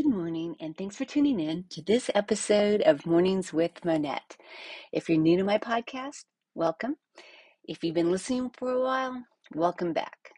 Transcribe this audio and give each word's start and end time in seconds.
Good 0.00 0.16
morning, 0.16 0.56
and 0.60 0.74
thanks 0.74 0.96
for 0.96 1.04
tuning 1.04 1.38
in 1.38 1.64
to 1.72 1.82
this 1.82 2.10
episode 2.14 2.80
of 2.80 3.04
Mornings 3.04 3.52
with 3.52 3.84
Monette. 3.84 4.38
If 4.92 5.10
you're 5.10 5.18
new 5.18 5.36
to 5.36 5.44
my 5.44 5.58
podcast, 5.58 6.24
welcome. 6.54 6.96
If 7.64 7.84
you've 7.84 7.96
been 7.96 8.10
listening 8.10 8.50
for 8.56 8.72
a 8.72 8.80
while, 8.80 9.22
welcome 9.54 9.92
back. 9.92 10.30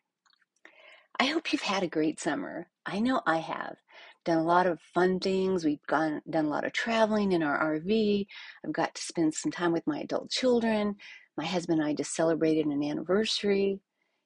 I 1.20 1.26
hope 1.26 1.52
you've 1.52 1.62
had 1.62 1.84
a 1.84 1.88
great 1.88 2.18
summer. 2.18 2.66
I 2.84 2.98
know 2.98 3.22
I 3.24 3.36
have. 3.36 3.76
Done 4.24 4.38
a 4.38 4.42
lot 4.42 4.66
of 4.66 4.80
fun 4.92 5.20
things. 5.20 5.64
We've 5.64 5.86
gone 5.86 6.22
done 6.28 6.46
a 6.46 6.50
lot 6.50 6.64
of 6.64 6.72
traveling 6.72 7.30
in 7.30 7.44
our 7.44 7.78
RV. 7.78 8.26
I've 8.66 8.72
got 8.72 8.96
to 8.96 9.02
spend 9.02 9.32
some 9.32 9.52
time 9.52 9.70
with 9.70 9.86
my 9.86 10.00
adult 10.00 10.28
children. 10.28 10.96
My 11.36 11.46
husband 11.46 11.78
and 11.78 11.88
I 11.88 11.94
just 11.94 12.16
celebrated 12.16 12.66
an 12.66 12.82
anniversary. 12.82 13.78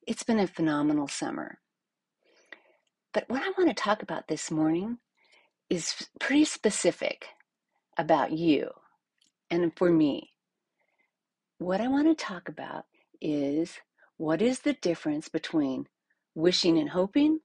It's 0.06 0.22
been 0.22 0.40
a 0.40 0.46
phenomenal 0.46 1.08
summer. 1.08 1.58
But 3.12 3.28
what 3.28 3.42
I 3.42 3.50
want 3.58 3.68
to 3.68 3.74
talk 3.74 4.02
about 4.02 4.28
this 4.28 4.50
morning 4.50 4.96
is 5.68 6.08
pretty 6.20 6.44
specific 6.44 7.26
about 7.98 8.32
you 8.32 8.70
and 9.50 9.72
for 9.76 9.90
me. 9.90 10.30
What 11.58 11.80
I 11.80 11.88
want 11.88 12.06
to 12.06 12.24
talk 12.24 12.48
about 12.48 12.84
is 13.20 13.78
what 14.16 14.42
is 14.42 14.60
the 14.60 14.74
difference 14.74 15.28
between 15.28 15.88
wishing 16.34 16.78
and 16.78 16.90
hoping 16.90 17.40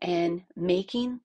and 0.00 0.42
making 0.56 1.20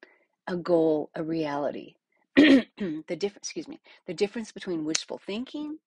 a 0.47 0.55
goal 0.55 1.09
a 1.15 1.23
reality. 1.23 1.95
the 2.35 2.65
difference, 3.07 3.47
excuse 3.47 3.67
me, 3.67 3.79
the 4.07 4.13
difference 4.13 4.51
between 4.51 4.85
wishful 4.85 5.19
thinking 5.25 5.77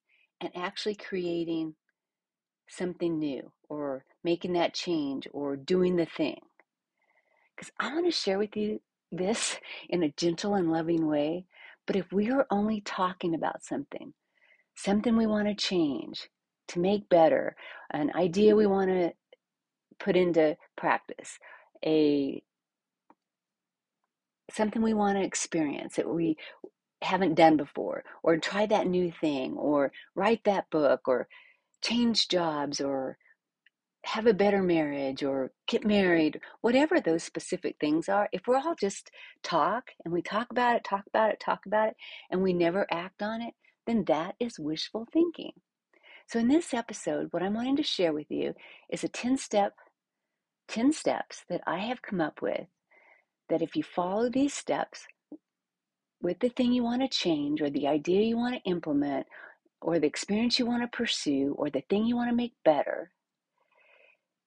and 0.40 0.50
actually 0.56 0.94
creating 0.94 1.74
something 2.68 3.18
new 3.18 3.52
or 3.68 4.04
making 4.24 4.54
that 4.54 4.74
change 4.74 5.28
or 5.32 5.56
doing 5.56 5.96
the 5.96 6.06
thing. 6.06 6.40
Because 7.54 7.70
I 7.78 7.92
want 7.92 8.06
to 8.06 8.12
share 8.12 8.38
with 8.38 8.56
you 8.56 8.80
this 9.10 9.56
in 9.88 10.02
a 10.02 10.12
gentle 10.16 10.54
and 10.54 10.70
loving 10.70 11.06
way. 11.06 11.46
But 11.86 11.96
if 11.96 12.12
we 12.12 12.30
are 12.30 12.46
only 12.50 12.80
talking 12.82 13.34
about 13.34 13.64
something, 13.64 14.12
something 14.76 15.16
we 15.16 15.26
want 15.26 15.48
to 15.48 15.54
change, 15.54 16.28
to 16.68 16.80
make 16.80 17.08
better, 17.08 17.56
an 17.90 18.12
idea 18.14 18.54
we 18.54 18.66
want 18.66 18.90
to 18.90 19.12
put 19.98 20.16
into 20.16 20.56
practice, 20.76 21.38
a 21.84 22.42
something 24.50 24.82
we 24.82 24.94
want 24.94 25.18
to 25.18 25.24
experience 25.24 25.96
that 25.96 26.08
we 26.08 26.36
haven't 27.02 27.34
done 27.34 27.56
before, 27.56 28.04
or 28.22 28.36
try 28.36 28.66
that 28.66 28.86
new 28.86 29.10
thing, 29.10 29.56
or 29.56 29.92
write 30.14 30.44
that 30.44 30.68
book, 30.70 31.06
or 31.06 31.28
change 31.82 32.28
jobs, 32.28 32.80
or 32.80 33.16
have 34.04 34.26
a 34.26 34.34
better 34.34 34.62
marriage 34.62 35.22
or 35.22 35.50
get 35.66 35.84
married, 35.84 36.40
whatever 36.60 37.00
those 37.00 37.22
specific 37.22 37.76
things 37.80 38.08
are, 38.08 38.28
if 38.32 38.42
we're 38.46 38.58
all 38.58 38.74
just 38.74 39.10
talk 39.42 39.90
and 40.04 40.14
we 40.14 40.22
talk 40.22 40.48
about 40.50 40.76
it, 40.76 40.84
talk 40.84 41.04
about 41.08 41.30
it, 41.30 41.40
talk 41.40 41.60
about 41.66 41.88
it, 41.88 41.96
and 42.30 42.42
we 42.42 42.52
never 42.52 42.86
act 42.90 43.22
on 43.22 43.42
it, 43.42 43.54
then 43.86 44.04
that 44.06 44.34
is 44.40 44.58
wishful 44.58 45.06
thinking. 45.12 45.52
So 46.26 46.38
in 46.38 46.48
this 46.48 46.74
episode, 46.74 47.28
what 47.30 47.42
I'm 47.42 47.54
wanting 47.54 47.76
to 47.76 47.82
share 47.82 48.12
with 48.12 48.30
you 48.30 48.54
is 48.90 49.02
a 49.02 49.08
10 49.08 49.36
step 49.38 49.74
10 50.68 50.92
steps 50.92 51.44
that 51.48 51.62
I 51.66 51.78
have 51.78 52.02
come 52.02 52.20
up 52.20 52.42
with 52.42 52.66
that 53.48 53.62
if 53.62 53.74
you 53.74 53.82
follow 53.82 54.28
these 54.28 54.52
steps 54.52 55.06
with 56.20 56.40
the 56.40 56.50
thing 56.50 56.72
you 56.72 56.84
want 56.84 57.00
to 57.00 57.08
change 57.08 57.62
or 57.62 57.70
the 57.70 57.88
idea 57.88 58.22
you 58.22 58.36
want 58.36 58.56
to 58.56 58.70
implement 58.70 59.26
or 59.80 59.98
the 59.98 60.06
experience 60.06 60.58
you 60.58 60.66
want 60.66 60.82
to 60.82 60.96
pursue 60.96 61.54
or 61.58 61.70
the 61.70 61.82
thing 61.88 62.04
you 62.04 62.16
want 62.16 62.28
to 62.28 62.36
make 62.36 62.52
better, 62.64 63.10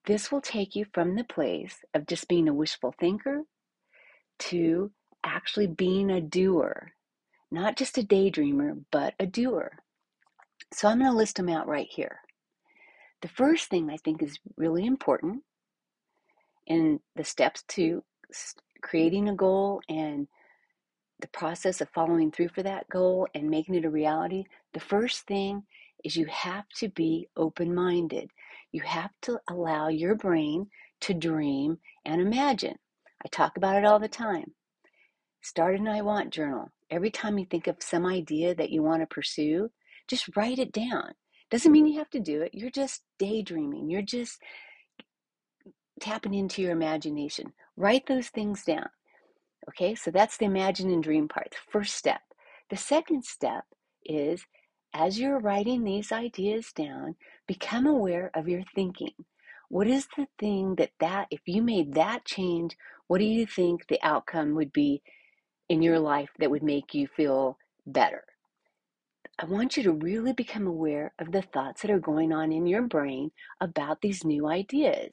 this 0.06 0.32
will 0.32 0.40
take 0.40 0.74
you 0.74 0.86
from 0.92 1.14
the 1.14 1.24
place 1.24 1.78
of 1.94 2.06
just 2.06 2.28
being 2.28 2.48
a 2.48 2.54
wishful 2.54 2.94
thinker 2.98 3.42
to 4.38 4.90
actually 5.24 5.66
being 5.66 6.10
a 6.10 6.20
doer. 6.20 6.92
Not 7.50 7.76
just 7.76 7.98
a 7.98 8.02
daydreamer, 8.02 8.84
but 8.90 9.14
a 9.20 9.26
doer. 9.26 9.78
So 10.72 10.88
I'm 10.88 10.98
going 10.98 11.10
to 11.10 11.16
list 11.16 11.36
them 11.36 11.48
out 11.48 11.68
right 11.68 11.88
here. 11.90 12.20
The 13.20 13.28
first 13.28 13.68
thing 13.68 13.90
I 13.90 13.96
think 13.98 14.22
is 14.22 14.38
really 14.56 14.86
important 14.86 15.42
in 16.66 17.00
the 17.14 17.24
steps 17.24 17.62
to 17.68 18.02
creating 18.82 19.28
a 19.28 19.34
goal 19.34 19.80
and 19.88 20.26
the 21.20 21.28
process 21.28 21.80
of 21.80 21.88
following 21.90 22.32
through 22.32 22.48
for 22.48 22.62
that 22.64 22.88
goal 22.88 23.28
and 23.34 23.48
making 23.48 23.76
it 23.76 23.84
a 23.84 23.90
reality, 23.90 24.44
the 24.74 24.80
first 24.80 25.26
thing 25.26 25.62
is 26.04 26.16
you 26.16 26.26
have 26.26 26.68
to 26.76 26.88
be 26.88 27.28
open 27.36 27.74
minded. 27.74 28.30
You 28.72 28.82
have 28.82 29.10
to 29.22 29.38
allow 29.48 29.88
your 29.88 30.14
brain 30.14 30.68
to 31.02 31.14
dream 31.14 31.78
and 32.04 32.20
imagine. 32.20 32.76
I 33.24 33.28
talk 33.28 33.56
about 33.56 33.76
it 33.76 33.84
all 33.84 33.98
the 34.00 34.08
time. 34.08 34.54
Start 35.42 35.78
an 35.78 35.88
I 35.88 36.02
want 36.02 36.32
journal. 36.32 36.72
Every 36.90 37.10
time 37.10 37.38
you 37.38 37.46
think 37.46 37.66
of 37.66 37.76
some 37.80 38.06
idea 38.06 38.54
that 38.54 38.70
you 38.70 38.82
want 38.82 39.02
to 39.02 39.06
pursue, 39.06 39.70
just 40.08 40.36
write 40.36 40.58
it 40.58 40.72
down. 40.72 41.12
Doesn't 41.50 41.72
mean 41.72 41.86
you 41.86 41.98
have 41.98 42.10
to 42.10 42.20
do 42.20 42.42
it. 42.42 42.54
You're 42.54 42.70
just 42.70 43.02
daydreaming. 43.18 43.90
You're 43.90 44.02
just 44.02 44.38
tapping 46.00 46.34
into 46.34 46.62
your 46.62 46.72
imagination. 46.72 47.52
Write 47.76 48.06
those 48.06 48.28
things 48.28 48.64
down. 48.64 48.88
Okay, 49.68 49.94
so 49.94 50.10
that's 50.10 50.36
the 50.38 50.46
imagine 50.46 50.90
and 50.90 51.02
dream 51.02 51.28
part, 51.28 51.50
the 51.50 51.70
first 51.70 51.94
step. 51.94 52.20
The 52.70 52.76
second 52.76 53.24
step 53.24 53.64
is 54.04 54.44
as 54.94 55.18
you're 55.18 55.38
writing 55.38 55.84
these 55.84 56.12
ideas 56.12 56.72
down, 56.72 57.16
become 57.46 57.86
aware 57.86 58.30
of 58.34 58.48
your 58.48 58.62
thinking. 58.74 59.14
What 59.68 59.86
is 59.86 60.06
the 60.16 60.26
thing 60.38 60.74
that 60.76 60.90
that 61.00 61.28
if 61.30 61.40
you 61.46 61.62
made 61.62 61.94
that 61.94 62.24
change, 62.24 62.76
what 63.06 63.18
do 63.18 63.24
you 63.24 63.46
think 63.46 63.86
the 63.86 64.00
outcome 64.02 64.54
would 64.54 64.72
be 64.72 65.02
in 65.68 65.82
your 65.82 65.98
life 65.98 66.30
that 66.38 66.50
would 66.50 66.62
make 66.62 66.94
you 66.94 67.06
feel 67.06 67.58
better? 67.86 68.24
I 69.38 69.46
want 69.46 69.76
you 69.76 69.82
to 69.84 69.92
really 69.92 70.32
become 70.32 70.66
aware 70.66 71.14
of 71.18 71.32
the 71.32 71.42
thoughts 71.42 71.82
that 71.82 71.90
are 71.90 71.98
going 71.98 72.32
on 72.32 72.52
in 72.52 72.66
your 72.66 72.82
brain 72.82 73.32
about 73.60 74.00
these 74.02 74.24
new 74.24 74.46
ideas, 74.46 75.10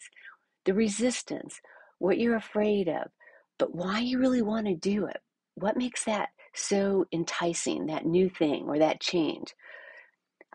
the 0.66 0.74
resistance, 0.74 1.62
what 2.00 2.20
you're 2.20 2.36
afraid 2.36 2.90
of, 2.90 3.12
but 3.58 3.74
why 3.74 4.00
you 4.00 4.20
really 4.20 4.42
want 4.42 4.68
to 4.68 4.76
do 4.76 5.06
it. 5.06 5.22
What 5.56 5.78
makes 5.78 6.04
that 6.06 6.30
so 6.54 7.06
enticing, 7.12 7.88
that 7.88 8.06
new 8.06 8.30
thing 8.30 8.66
or 8.68 8.78
that 8.80 9.02
change? 9.02 9.56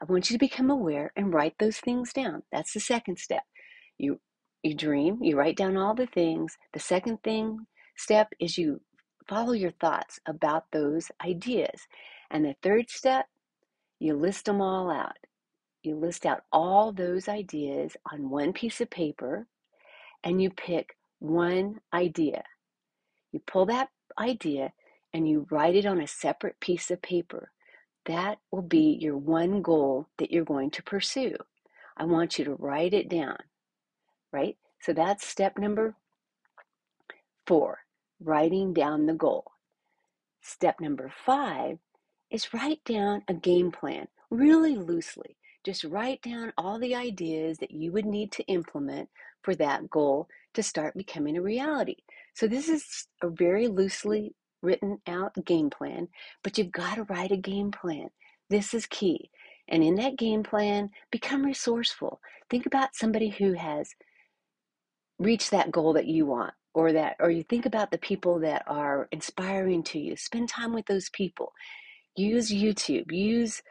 I 0.00 0.04
want 0.06 0.30
you 0.30 0.34
to 0.34 0.44
become 0.44 0.70
aware 0.70 1.12
and 1.16 1.32
write 1.32 1.54
those 1.58 1.78
things 1.78 2.12
down. 2.12 2.42
That's 2.52 2.72
the 2.74 2.80
second 2.80 3.18
step. 3.18 3.42
You 3.98 4.20
you 4.62 4.74
dream, 4.74 5.22
you 5.22 5.36
write 5.36 5.56
down 5.56 5.76
all 5.76 5.94
the 5.94 6.06
things. 6.06 6.56
The 6.72 6.80
second 6.80 7.22
thing 7.22 7.66
step 7.96 8.28
is 8.40 8.56
you 8.56 8.80
follow 9.28 9.52
your 9.52 9.72
thoughts 9.72 10.18
about 10.26 10.64
those 10.72 11.10
ideas. 11.24 11.86
And 12.30 12.44
the 12.44 12.56
third 12.62 12.90
step, 12.90 13.26
you 13.98 14.14
list 14.14 14.46
them 14.46 14.62
all 14.62 14.90
out. 14.90 15.18
You 15.82 15.96
list 15.96 16.24
out 16.24 16.44
all 16.50 16.92
those 16.92 17.28
ideas 17.28 17.96
on 18.10 18.30
one 18.30 18.54
piece 18.54 18.80
of 18.80 18.88
paper 18.88 19.46
and 20.24 20.40
you 20.42 20.50
pick 20.50 20.96
one 21.18 21.80
idea. 21.92 22.42
You 23.32 23.40
pull 23.46 23.66
that 23.66 23.90
idea 24.18 24.72
and 25.12 25.28
you 25.28 25.46
write 25.50 25.76
it 25.76 25.86
on 25.86 26.00
a 26.00 26.06
separate 26.06 26.58
piece 26.60 26.90
of 26.90 27.02
paper. 27.02 27.50
That 28.06 28.38
will 28.50 28.62
be 28.62 28.98
your 29.00 29.16
one 29.16 29.62
goal 29.62 30.08
that 30.18 30.30
you're 30.30 30.44
going 30.44 30.70
to 30.72 30.82
pursue. 30.82 31.36
I 31.96 32.04
want 32.04 32.38
you 32.38 32.44
to 32.44 32.54
write 32.54 32.92
it 32.92 33.08
down, 33.08 33.38
right? 34.32 34.56
So 34.80 34.92
that's 34.92 35.26
step 35.26 35.56
number 35.58 35.94
four, 37.46 37.78
writing 38.20 38.74
down 38.74 39.06
the 39.06 39.14
goal. 39.14 39.44
Step 40.42 40.80
number 40.80 41.10
five 41.24 41.78
is 42.30 42.52
write 42.52 42.84
down 42.84 43.22
a 43.28 43.34
game 43.34 43.70
plan 43.70 44.08
really 44.30 44.76
loosely. 44.76 45.36
Just 45.64 45.84
write 45.84 46.20
down 46.20 46.52
all 46.58 46.78
the 46.78 46.94
ideas 46.94 47.58
that 47.58 47.70
you 47.70 47.92
would 47.92 48.04
need 48.04 48.30
to 48.32 48.44
implement 48.44 49.08
for 49.42 49.54
that 49.54 49.88
goal 49.88 50.28
to 50.52 50.62
start 50.62 50.94
becoming 50.94 51.38
a 51.38 51.42
reality. 51.42 51.96
So, 52.34 52.46
this 52.46 52.68
is 52.68 53.06
a 53.22 53.30
very 53.30 53.68
loosely 53.68 54.34
written 54.64 54.98
out 55.06 55.32
game 55.44 55.70
plan, 55.70 56.08
but 56.42 56.58
you've 56.58 56.72
got 56.72 56.96
to 56.96 57.04
write 57.04 57.30
a 57.30 57.36
game 57.36 57.70
plan. 57.70 58.08
This 58.50 58.74
is 58.74 58.86
key. 58.86 59.30
And 59.68 59.82
in 59.82 59.94
that 59.96 60.18
game 60.18 60.42
plan, 60.42 60.90
become 61.10 61.44
resourceful. 61.44 62.20
Think 62.50 62.66
about 62.66 62.94
somebody 62.94 63.30
who 63.30 63.54
has 63.54 63.94
reached 65.18 65.50
that 65.50 65.70
goal 65.70 65.92
that 65.94 66.06
you 66.06 66.26
want 66.26 66.54
or 66.74 66.92
that 66.92 67.16
or 67.20 67.30
you 67.30 67.42
think 67.44 67.66
about 67.66 67.90
the 67.90 67.98
people 67.98 68.40
that 68.40 68.64
are 68.66 69.08
inspiring 69.12 69.82
to 69.84 69.98
you. 69.98 70.16
Spend 70.16 70.48
time 70.48 70.74
with 70.74 70.86
those 70.86 71.08
people. 71.10 71.52
Use 72.16 72.50
YouTube. 72.50 73.10
Use 73.10 73.62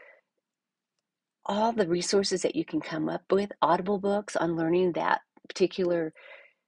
all 1.45 1.71
the 1.73 1.87
resources 1.87 2.41
that 2.41 2.55
you 2.55 2.65
can 2.65 2.79
come 2.79 3.09
up 3.09 3.23
with, 3.31 3.51
audible 3.61 3.99
books 3.99 4.35
on 4.35 4.55
learning 4.55 4.93
that 4.93 5.21
particular 5.47 6.13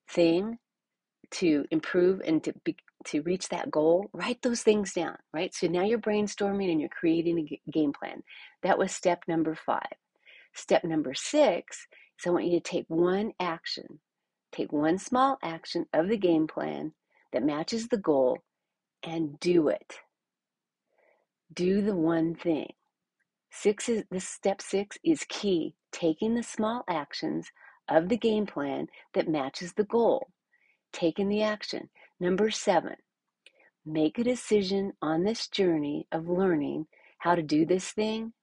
thing 0.09 0.57
to 1.31 1.65
improve 1.71 2.21
and 2.25 2.43
to 2.43 2.53
be, 2.63 2.75
to 3.05 3.21
reach 3.21 3.49
that 3.49 3.71
goal, 3.71 4.09
write 4.13 4.41
those 4.41 4.61
things 4.61 4.93
down, 4.93 5.17
right? 5.33 5.53
So 5.53 5.67
now 5.67 5.83
you're 5.83 5.99
brainstorming 5.99 6.71
and 6.71 6.79
you're 6.79 6.89
creating 6.89 7.59
a 7.65 7.71
game 7.71 7.93
plan. 7.93 8.23
That 8.63 8.77
was 8.77 8.91
step 8.91 9.23
number 9.27 9.55
five. 9.55 9.93
Step 10.53 10.83
number 10.83 11.13
six 11.13 11.87
is 12.19 12.27
I 12.27 12.29
want 12.29 12.45
you 12.45 12.59
to 12.59 12.63
take 12.63 12.85
one 12.87 13.33
action, 13.39 13.99
take 14.51 14.71
one 14.71 14.97
small 14.97 15.37
action 15.43 15.85
of 15.93 16.07
the 16.07 16.17
game 16.17 16.47
plan 16.47 16.93
that 17.33 17.43
matches 17.43 17.87
the 17.87 17.97
goal 17.97 18.39
and 19.03 19.39
do 19.39 19.67
it. 19.67 19.99
Do 21.53 21.81
the 21.81 21.95
one 21.95 22.35
thing. 22.35 22.73
Six 23.51 23.87
is 23.87 24.03
this 24.11 24.27
step 24.27 24.61
six 24.61 24.97
is 25.03 25.25
key, 25.29 25.75
taking 25.91 26.35
the 26.35 26.43
small 26.43 26.83
actions 26.89 27.47
of 27.87 28.09
the 28.09 28.17
game 28.17 28.45
plan 28.45 28.87
that 29.13 29.29
matches 29.29 29.73
the 29.73 29.85
goal. 29.85 30.27
Taking 30.91 31.29
the 31.29 31.43
action. 31.43 31.89
Number 32.19 32.49
seven, 32.49 32.95
make 33.85 34.17
a 34.17 34.23
decision 34.23 34.93
on 35.01 35.23
this 35.23 35.47
journey 35.49 36.07
of 36.11 36.29
learning 36.29 36.87
how 37.19 37.35
to 37.35 37.43
do 37.43 37.65
this 37.65 37.91
thing 37.91 38.33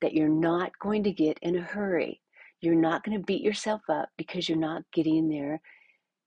that 0.00 0.14
you're 0.14 0.28
not 0.28 0.78
going 0.78 1.02
to 1.02 1.10
get 1.10 1.38
in 1.42 1.56
a 1.56 1.62
hurry. 1.62 2.20
You're 2.60 2.74
not 2.74 3.04
going 3.04 3.18
to 3.18 3.24
beat 3.24 3.42
yourself 3.42 3.82
up 3.88 4.08
because 4.16 4.48
you're 4.48 4.58
not 4.58 4.82
getting 4.92 5.28
there 5.28 5.60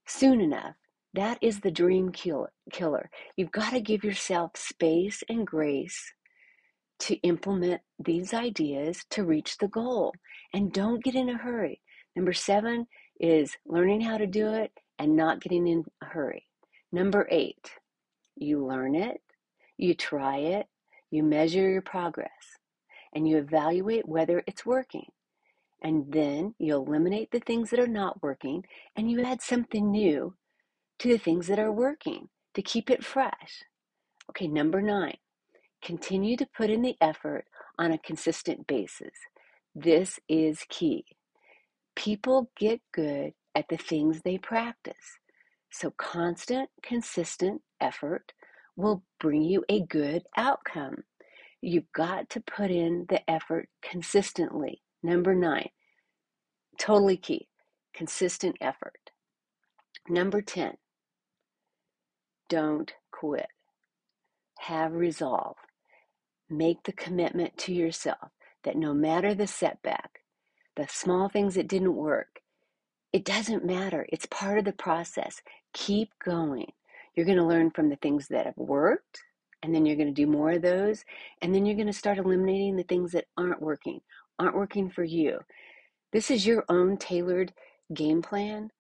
soon 0.06 0.42
enough. 0.42 0.76
That 1.14 1.38
is 1.42 1.60
the 1.60 1.72
dream 1.72 2.12
killer. 2.12 3.10
You've 3.36 3.52
got 3.52 3.72
to 3.72 3.82
give 3.82 4.04
yourself 4.04 4.52
space 4.56 5.24
and 5.30 5.48
grace 5.48 6.14
to 7.00 7.16
implement 7.22 7.82
these 8.00 8.34
ideas 8.34 9.06
to 9.12 9.24
reach 9.24 9.58
the 9.58 9.68
goal. 9.68 10.14
And 10.54 10.72
don't 10.74 11.04
get 11.04 11.16
in 11.16 11.30
a 11.30 11.38
hurry. 11.38 11.82
Number 12.16 12.34
seven 12.34 12.88
is 13.20 13.56
learning 13.66 14.02
how 14.02 14.18
to 14.18 14.28
do 14.28 14.54
it 14.54 14.72
and 15.00 15.16
not 15.16 15.42
getting 15.42 15.68
in 15.68 15.86
a 16.02 16.06
hurry. 16.06 16.48
Number 16.92 17.28
eight, 17.32 17.72
you 18.36 18.66
learn 18.66 18.96
it, 18.96 19.22
you 19.78 19.96
try 19.96 20.38
it, 20.38 20.68
you 21.12 21.24
measure 21.24 21.70
your 21.70 21.82
progress, 21.82 22.60
and 23.14 23.28
you 23.28 23.38
evaluate 23.38 24.08
whether 24.08 24.44
it's 24.48 24.66
working. 24.66 25.08
And 25.84 26.12
then 26.12 26.56
you 26.60 26.76
eliminate 26.76 27.32
the 27.32 27.40
things 27.40 27.72
that 27.72 27.80
are 27.80 27.88
not 27.88 28.24
working 28.24 28.66
and 28.96 29.12
you 29.12 29.24
add 29.24 29.42
something 29.42 29.92
new 29.92 30.36
to 31.00 31.10
the 31.10 31.18
things 31.18 31.48
that 31.48 31.60
are 31.60 31.72
working 31.72 32.30
to 32.56 32.62
keep 32.62 32.90
it 32.90 33.04
fresh. 33.06 33.64
Okay, 34.30 34.48
number 34.48 34.82
nine, 34.82 35.18
Continue 35.84 36.38
to 36.38 36.48
put 36.58 36.70
in 36.70 36.82
the 36.82 36.98
effort 37.02 37.46
on 37.80 37.92
a 37.92 38.00
consistent 38.00 38.68
basis. 38.68 39.14
This 39.76 40.20
is 40.30 40.66
key. 40.70 41.06
People 41.96 42.52
get 42.58 42.82
good 42.94 43.34
at 43.56 43.68
the 43.70 43.78
things 43.78 44.22
they 44.24 44.38
practice. 44.38 45.20
So, 45.72 45.92
constant, 45.98 46.70
consistent 46.84 47.62
effort 47.80 48.34
will 48.76 49.04
bring 49.20 49.42
you 49.42 49.64
a 49.70 49.82
good 49.86 50.24
outcome. 50.38 51.04
You've 51.62 51.92
got 51.94 52.30
to 52.32 52.42
put 52.42 52.72
in 52.72 53.06
the 53.10 53.28
effort 53.30 53.70
consistently. 53.82 54.82
Number 55.04 55.34
nine, 55.34 55.70
totally 56.80 57.18
key 57.18 57.48
consistent 57.94 58.56
effort. 58.62 59.12
Number 60.10 60.42
10, 60.42 60.74
don't 62.50 62.92
quit. 63.12 63.48
Have 64.60 64.94
resolve. 64.94 65.58
Make 66.50 66.84
the 66.84 66.92
commitment 66.92 67.58
to 67.60 67.74
yourself 67.74 68.30
that 68.64 68.76
no 68.76 68.94
matter 68.94 69.34
the 69.34 69.48
setback, 69.48 70.20
the 70.76 70.88
small 70.90 71.30
things 71.30 71.56
that 71.56 71.68
didn't 71.68 71.96
work, 71.96 72.42
it 73.14 73.26
doesn't 73.26 73.66
matter. 73.66 74.06
It's 74.10 74.26
part 74.26 74.58
of 74.58 74.66
the 74.66 74.74
process. 74.74 75.42
Keep 75.74 76.12
going. 76.24 76.72
You're 77.16 77.26
going 77.26 77.38
to 77.38 77.46
learn 77.46 77.72
from 77.72 77.90
the 77.90 77.98
things 77.98 78.28
that 78.30 78.46
have 78.46 78.58
worked, 78.58 79.22
and 79.64 79.74
then 79.74 79.86
you're 79.86 79.98
going 79.98 80.14
to 80.14 80.14
do 80.14 80.28
more 80.28 80.52
of 80.52 80.62
those, 80.62 81.04
and 81.42 81.54
then 81.54 81.66
you're 81.66 81.76
going 81.76 81.88
to 81.88 81.94
start 81.94 82.18
eliminating 82.18 82.76
the 82.76 82.84
things 82.84 83.12
that 83.12 83.26
aren't 83.38 83.62
working, 83.62 84.02
aren't 84.40 84.56
working 84.56 84.90
for 84.90 85.04
you. 85.04 85.40
This 86.12 86.32
is 86.32 86.46
your 86.46 86.66
own 86.70 86.98
tailored 86.98 87.54
game 87.94 88.22
plan. 88.22 88.72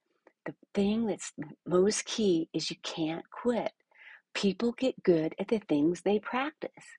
The 0.45 0.55
thing 0.73 1.05
that's 1.05 1.33
most 1.65 2.05
key 2.05 2.49
is 2.53 2.69
you 2.69 2.77
can't 2.83 3.29
quit. 3.29 3.71
People 4.33 4.71
get 4.73 5.03
good 5.03 5.35
at 5.39 5.49
the 5.49 5.59
things 5.59 6.01
they 6.01 6.19
practice. 6.19 6.97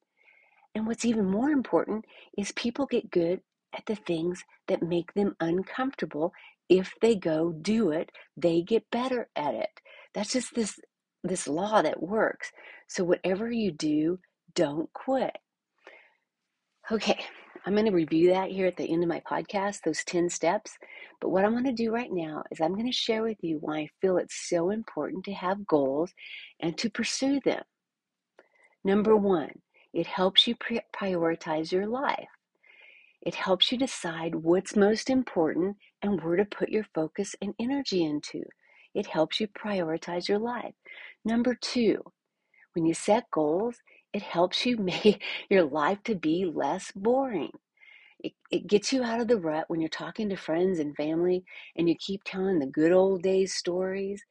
And 0.74 0.86
what's 0.86 1.04
even 1.04 1.26
more 1.30 1.50
important 1.50 2.04
is 2.36 2.52
people 2.52 2.86
get 2.86 3.10
good 3.10 3.40
at 3.74 3.84
the 3.86 3.94
things 3.94 4.44
that 4.68 4.82
make 4.82 5.14
them 5.14 5.36
uncomfortable. 5.40 6.32
If 6.72 6.94
they 7.02 7.16
go 7.16 7.52
do 7.52 7.90
it, 7.90 8.10
they 8.34 8.62
get 8.62 8.90
better 8.90 9.28
at 9.36 9.52
it. 9.52 9.69
That's 10.14 10.32
just 10.32 10.54
this 10.54 10.80
this 11.22 11.46
law 11.46 11.82
that 11.82 12.02
works. 12.02 12.50
So 12.88 13.04
whatever 13.04 13.52
you 13.52 13.70
do, 13.70 14.19
don't 14.54 14.90
quit. 14.94 15.36
Okay, 16.90 17.24
I'm 17.66 17.74
going 17.74 17.84
to 17.84 17.92
review 17.92 18.30
that 18.30 18.50
here 18.50 18.66
at 18.66 18.78
the 18.78 18.90
end 18.90 19.02
of 19.02 19.08
my 19.10 19.20
podcast, 19.20 19.82
those 19.84 20.02
10 20.04 20.30
steps. 20.30 20.78
But 21.20 21.28
what 21.28 21.44
I'm 21.44 21.52
going 21.52 21.64
to 21.64 21.72
do 21.72 21.92
right 21.92 22.10
now 22.10 22.42
is 22.50 22.60
I'm 22.60 22.72
going 22.72 22.90
to 22.90 22.92
share 22.92 23.22
with 23.22 23.38
you 23.42 23.58
why 23.60 23.80
I 23.80 23.88
feel 24.00 24.16
it's 24.16 24.48
so 24.48 24.70
important 24.70 25.25
to 25.26 25.34
have 25.34 25.66
goals 25.66 26.14
and 26.58 26.76
to 26.78 26.88
pursue 26.88 27.38
them. 27.44 27.62
Number 28.82 29.14
one, 29.14 29.60
it 29.92 30.06
helps 30.06 30.46
you 30.46 30.56
prioritize 30.56 31.70
your 31.70 31.86
life. 31.86 32.28
It 33.20 33.36
helps 33.36 33.70
you 33.70 33.78
decide 33.78 34.34
what's 34.34 34.75
most 34.75 35.08
important 35.08 35.76
and 36.02 36.20
where 36.22 36.37
to 36.37 36.44
put 36.44 36.69
your 36.70 36.87
focus 36.94 37.34
and 37.40 37.54
energy 37.60 38.04
into. 38.04 38.43
It 38.94 39.06
helps 39.06 39.40
you 39.40 39.49
prioritize 39.49 40.28
your 40.28 40.38
life. 40.38 40.75
Number 41.25 41.54
two, 41.54 42.02
when 42.75 42.84
you 42.84 42.94
set 42.94 43.31
goals, 43.31 43.76
it 44.12 44.22
helps 44.22 44.66
you 44.66 44.76
make 44.78 45.22
your 45.49 45.64
life 45.64 46.02
to 46.04 46.14
be 46.14 46.44
less 46.44 46.90
boring. 46.94 47.52
It, 48.20 48.32
it 48.50 48.66
gets 48.69 48.93
you 48.93 49.02
out 49.02 49.20
of 49.20 49.28
the 49.28 49.38
rut 49.38 49.64
when 49.69 49.81
you're 49.81 49.88
talking 49.88 50.28
to 50.28 50.37
friends 50.37 50.78
and 50.78 50.94
family 50.96 51.44
and 51.76 51.88
you 51.88 51.96
keep 51.99 52.22
telling 52.25 52.58
the 52.58 52.66
good 52.66 52.93
old 52.93 53.22
days 53.22 53.54
stories 53.54 54.22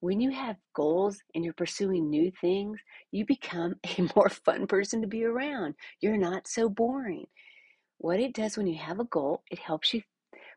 when 0.00 0.20
you 0.20 0.30
have 0.30 0.56
goals 0.74 1.18
and 1.34 1.44
you're 1.44 1.54
pursuing 1.54 2.08
new 2.08 2.30
things, 2.40 2.78
you 3.10 3.24
become 3.26 3.74
a 3.98 4.08
more 4.14 4.28
fun 4.28 4.66
person 4.66 5.00
to 5.00 5.08
be 5.08 5.24
around. 5.24 5.74
You're 6.00 6.16
not 6.16 6.46
so 6.48 6.68
boring. 6.68 7.26
What 7.98 8.20
it 8.20 8.34
does 8.34 8.56
when 8.56 8.66
you 8.66 8.78
have 8.78 9.00
a 9.00 9.04
goal, 9.04 9.42
it 9.50 9.58
helps 9.58 9.92
you 9.92 10.02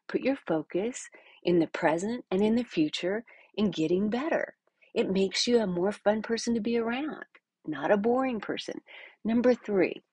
put 0.07 0.21
your 0.21 0.38
focus 0.48 1.09
in 1.44 1.59
the 1.59 1.68
present 1.68 2.25
and 2.31 2.42
in 2.42 2.56
the 2.56 2.63
future 2.63 3.24
in 3.56 3.71
getting 3.71 4.09
better. 4.09 4.56
It 4.94 5.09
makes 5.12 5.48
you 5.48 5.59
a 5.59 5.68
more 5.68 5.92
fun 5.92 6.21
person 6.21 6.53
to 6.56 6.59
be 6.62 6.77
around, 6.77 7.25
not 7.65 7.92
a 7.92 7.98
boring 7.98 8.39
person. 8.39 8.81
Number 9.24 9.53
three, 9.53 10.03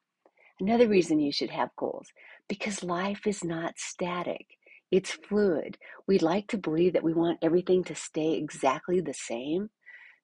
another 0.61 0.89
reason 0.89 1.21
you 1.21 1.33
should 1.33 1.51
have 1.51 1.77
goals 1.77 2.09
because 2.49 2.85
life 2.85 3.27
is 3.27 3.45
not 3.45 3.79
static. 3.79 4.47
It's 4.91 5.13
fluid. 5.13 5.79
We 6.07 6.19
like 6.19 6.49
to 6.49 6.59
believe 6.59 6.95
that 6.95 7.05
we 7.05 7.13
want 7.13 7.41
everything 7.43 7.85
to 7.85 7.95
stay 7.95 8.35
exactly 8.35 9.01
the 9.01 9.15
same. 9.15 9.71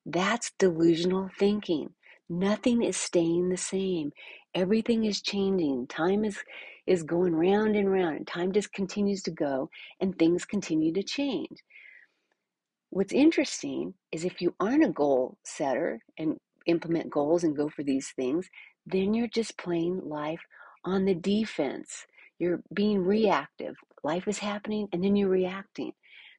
That's 0.06 0.52
delusional 0.58 1.30
thinking. 1.38 1.90
Nothing 2.28 2.82
is 2.82 2.96
staying 2.96 3.48
the 3.50 3.56
same. 3.56 4.12
Everything 4.54 5.04
is 5.04 5.20
changing. 5.22 5.86
Time 5.88 6.24
is, 6.24 6.38
is 6.86 7.02
going 7.02 7.34
round 7.34 7.76
and 7.76 7.90
round, 7.90 8.16
and 8.16 8.26
time 8.26 8.52
just 8.52 8.72
continues 8.72 9.22
to 9.22 9.30
go, 9.30 9.70
and 10.00 10.18
things 10.18 10.44
continue 10.44 10.92
to 10.92 11.02
change. 11.02 11.62
What's 12.90 13.12
interesting 13.12 13.94
is 14.12 14.24
if 14.24 14.40
you 14.40 14.54
aren't 14.60 14.84
a 14.84 14.88
goal 14.88 15.36
setter 15.44 16.00
and 16.18 16.36
implement 16.66 17.10
goals 17.10 17.44
and 17.44 17.56
go 17.56 17.68
for 17.68 17.82
these 17.82 18.12
things, 18.14 18.48
then 18.86 19.14
you're 19.14 19.28
just 19.28 19.58
playing 19.58 20.00
life 20.04 20.40
on 20.84 21.04
the 21.04 21.14
defense. 21.14 22.06
You're 22.38 22.62
being 22.72 23.04
reactive. 23.04 23.74
Life 24.02 24.28
is 24.28 24.38
happening 24.38 24.88
and 24.92 25.02
then 25.02 25.16
you're 25.16 25.28
reacting. 25.28 25.92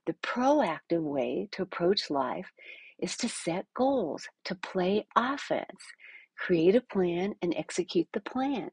The 0.06 0.16
proactive 0.24 1.02
way 1.02 1.50
to 1.52 1.64
approach 1.64 2.10
life 2.10 2.48
is 3.00 3.18
to 3.18 3.28
set 3.28 3.66
goals, 3.76 4.28
to 4.46 4.56
play 4.56 5.08
offense, 5.16 5.82
create 6.38 6.76
a 6.76 6.82
plan, 6.82 7.34
and 7.42 7.54
execute 7.58 8.08
the 8.14 8.22
plan. 8.22 8.70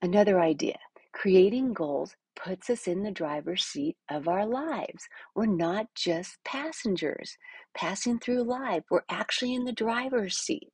Another 0.00 0.40
idea 0.40 0.78
creating 1.12 1.72
goals 1.72 2.14
puts 2.36 2.70
us 2.70 2.86
in 2.86 3.02
the 3.02 3.10
driver's 3.10 3.64
seat 3.64 3.96
of 4.08 4.28
our 4.28 4.46
lives. 4.46 5.08
We're 5.34 5.46
not 5.46 5.86
just 5.96 6.38
passengers 6.44 7.36
passing 7.76 8.20
through 8.20 8.44
life, 8.44 8.84
we're 8.90 9.02
actually 9.10 9.54
in 9.54 9.64
the 9.64 9.72
driver's 9.72 10.36
seat. 10.36 10.72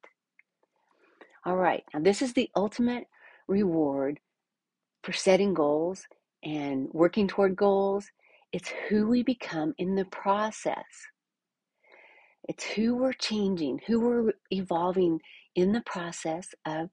All 1.46 1.56
right, 1.56 1.82
now 1.94 2.00
this 2.00 2.20
is 2.20 2.34
the 2.34 2.50
ultimate 2.54 3.06
reward 3.48 4.20
for 5.02 5.12
setting 5.12 5.54
goals 5.54 6.04
and 6.42 6.88
working 6.92 7.26
toward 7.26 7.56
goals. 7.56 8.06
It's 8.52 8.72
who 8.88 9.08
we 9.08 9.22
become 9.22 9.74
in 9.78 9.94
the 9.94 10.04
process. 10.06 10.84
It's 12.46 12.64
who 12.64 12.96
we're 12.96 13.14
changing, 13.14 13.80
who 13.86 14.00
we're 14.00 14.32
evolving 14.50 15.20
in 15.54 15.72
the 15.72 15.82
process 15.86 16.48
of 16.66 16.90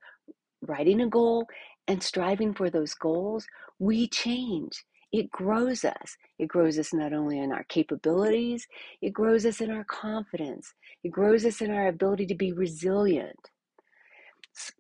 writing 0.62 1.02
a 1.02 1.08
goal 1.08 1.46
and 1.88 2.02
striving 2.02 2.54
for 2.54 2.70
those 2.70 2.94
goals. 2.94 3.48
We 3.80 4.08
change. 4.08 4.84
It 5.12 5.30
grows 5.30 5.84
us. 5.84 6.18
It 6.40 6.48
grows 6.48 6.80
us 6.80 6.94
not 6.94 7.12
only 7.14 7.40
in 7.40 7.52
our 7.52 7.66
capabilities, 7.66 8.68
it 9.02 9.12
grows 9.12 9.46
us 9.46 9.60
in 9.60 9.70
our 9.70 9.84
confidence. 9.84 10.74
It 11.04 11.10
grows 11.10 11.46
us 11.46 11.62
in 11.62 11.72
our 11.72 11.88
ability 11.88 12.28
to 12.28 12.36
be 12.36 12.54
resilient 12.54 13.50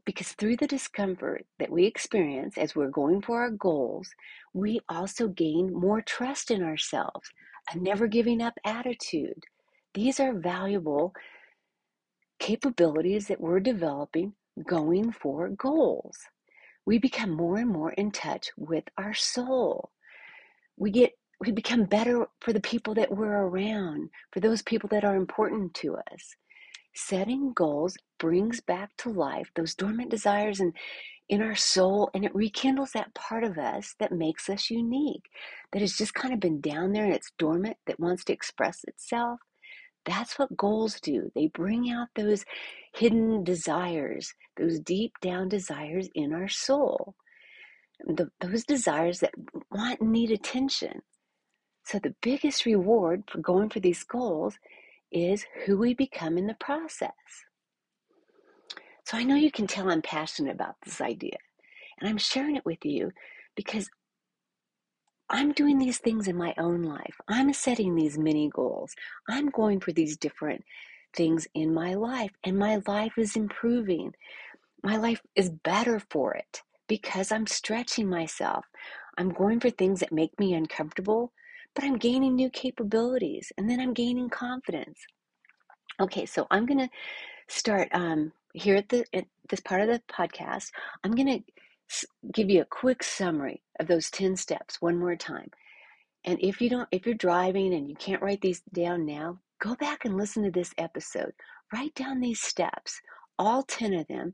because 0.05 0.33
through 0.33 0.57
the 0.57 0.67
discomfort 0.67 1.45
that 1.59 1.71
we 1.71 1.85
experience 1.85 2.57
as 2.57 2.75
we're 2.75 2.89
going 2.89 3.21
for 3.21 3.41
our 3.41 3.51
goals, 3.51 4.09
we 4.53 4.79
also 4.89 5.27
gain 5.27 5.73
more 5.73 6.01
trust 6.01 6.51
in 6.51 6.61
ourselves, 6.61 7.29
a 7.73 7.77
never 7.77 8.07
giving 8.07 8.41
up 8.41 8.53
attitude. 8.65 9.43
These 9.93 10.19
are 10.19 10.33
valuable 10.33 11.13
capabilities 12.39 13.27
that 13.27 13.39
we're 13.39 13.59
developing 13.59 14.33
going 14.67 15.11
for 15.11 15.49
goals. 15.49 16.17
We 16.85 16.97
become 16.97 17.31
more 17.31 17.57
and 17.57 17.69
more 17.69 17.91
in 17.91 18.11
touch 18.11 18.49
with 18.57 18.85
our 18.97 19.13
soul. 19.13 19.91
We 20.77 20.91
get 20.91 21.13
we 21.39 21.51
become 21.51 21.85
better 21.85 22.27
for 22.39 22.53
the 22.53 22.61
people 22.61 22.93
that 22.93 23.11
we're 23.15 23.47
around, 23.47 24.09
for 24.31 24.39
those 24.39 24.61
people 24.61 24.87
that 24.89 25.03
are 25.03 25.15
important 25.15 25.73
to 25.75 25.95
us. 25.95 26.35
Setting 26.93 27.53
goals 27.53 27.97
brings 28.19 28.61
back 28.61 28.95
to 28.97 29.09
life 29.09 29.49
those 29.55 29.73
dormant 29.73 30.11
desires 30.11 30.59
and 30.59 30.73
in 31.29 31.41
our 31.41 31.55
soul 31.55 32.09
and 32.13 32.25
it 32.25 32.35
rekindles 32.35 32.91
that 32.91 33.13
part 33.15 33.43
of 33.43 33.57
us 33.57 33.95
that 33.99 34.11
makes 34.11 34.49
us 34.49 34.69
unique, 34.69 35.29
that 35.71 35.81
has 35.81 35.93
just 35.93 36.13
kind 36.13 36.33
of 36.33 36.39
been 36.39 36.61
down 36.61 36.91
there 36.91 37.05
and 37.05 37.13
it's 37.13 37.31
dormant, 37.39 37.77
that 37.87 37.99
wants 37.99 38.23
to 38.25 38.33
express 38.33 38.83
itself. 38.87 39.39
That's 40.05 40.39
what 40.39 40.57
goals 40.57 40.99
do. 40.99 41.31
They 41.35 41.47
bring 41.47 41.91
out 41.91 42.07
those 42.15 42.43
hidden 42.93 43.43
desires, 43.43 44.33
those 44.57 44.79
deep 44.79 45.13
down 45.21 45.49
desires 45.49 46.09
in 46.15 46.33
our 46.33 46.47
soul, 46.47 47.15
the, 48.05 48.29
those 48.39 48.63
desires 48.63 49.19
that 49.19 49.33
want 49.71 50.01
and 50.01 50.11
need 50.11 50.31
attention. 50.31 51.01
So, 51.83 51.99
the 51.99 52.15
biggest 52.21 52.65
reward 52.65 53.23
for 53.29 53.39
going 53.39 53.69
for 53.69 53.79
these 53.79 54.03
goals 54.03 54.57
is 55.11 55.45
who 55.65 55.77
we 55.77 55.93
become 55.93 56.37
in 56.37 56.47
the 56.47 56.55
process. 56.55 57.11
So, 59.05 59.17
I 59.17 59.23
know 59.23 59.35
you 59.35 59.51
can 59.51 59.67
tell 59.67 59.89
I'm 59.89 60.01
passionate 60.01 60.53
about 60.53 60.75
this 60.83 61.01
idea, 61.01 61.37
and 61.99 62.09
I'm 62.09 62.17
sharing 62.17 62.55
it 62.55 62.65
with 62.65 62.85
you 62.85 63.11
because 63.55 63.89
I'm 65.31 65.53
doing 65.53 65.77
these 65.79 65.97
things 65.97 66.27
in 66.27 66.35
my 66.35 66.53
own 66.57 66.83
life. 66.83 67.15
I'm 67.29 67.53
setting 67.53 67.95
these 67.95 68.17
mini 68.17 68.49
goals. 68.53 68.93
I'm 69.29 69.49
going 69.49 69.79
for 69.79 69.93
these 69.93 70.17
different 70.17 70.63
things 71.15 71.47
in 71.53 71.73
my 71.73 71.93
life, 71.93 72.31
and 72.43 72.57
my 72.57 72.81
life 72.85 73.13
is 73.17 73.35
improving. 73.37 74.13
My 74.83 74.97
life 74.97 75.21
is 75.35 75.49
better 75.49 76.01
for 76.09 76.33
it 76.33 76.61
because 76.87 77.31
I'm 77.31 77.47
stretching 77.47 78.09
myself. 78.09 78.65
I'm 79.17 79.29
going 79.29 79.61
for 79.61 79.69
things 79.69 80.01
that 80.01 80.11
make 80.11 80.37
me 80.37 80.53
uncomfortable, 80.53 81.31
but 81.75 81.85
I'm 81.85 81.97
gaining 81.97 82.35
new 82.35 82.49
capabilities 82.49 83.51
and 83.57 83.69
then 83.69 83.79
I'm 83.79 83.93
gaining 83.93 84.29
confidence. 84.29 84.99
Okay, 86.01 86.25
so 86.25 86.47
I'm 86.51 86.65
going 86.65 86.79
to 86.79 86.89
start 87.47 87.87
um, 87.93 88.31
here 88.53 88.75
at, 88.75 88.89
the, 88.89 89.05
at 89.13 89.25
this 89.49 89.59
part 89.61 89.81
of 89.81 89.87
the 89.87 90.01
podcast. 90.11 90.71
I'm 91.03 91.11
going 91.11 91.27
to 91.27 91.43
give 92.33 92.49
you 92.49 92.61
a 92.61 92.65
quick 92.65 93.03
summary 93.03 93.63
of 93.79 93.87
those 93.87 94.09
10 94.09 94.35
steps 94.35 94.81
one 94.81 94.97
more 94.97 95.15
time. 95.15 95.49
And 96.23 96.39
if 96.41 96.61
you 96.61 96.69
don't, 96.69 96.87
if 96.91 97.05
you're 97.05 97.15
driving 97.15 97.73
and 97.73 97.89
you 97.89 97.95
can't 97.95 98.21
write 98.21 98.41
these 98.41 98.61
down 98.73 99.05
now, 99.05 99.39
go 99.59 99.75
back 99.75 100.05
and 100.05 100.17
listen 100.17 100.43
to 100.43 100.51
this 100.51 100.73
episode. 100.77 101.33
Write 101.73 101.95
down 101.95 102.19
these 102.19 102.41
steps, 102.41 103.01
all 103.39 103.63
10 103.63 103.93
of 103.93 104.07
them, 104.07 104.33